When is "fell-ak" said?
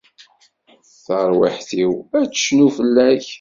2.77-3.25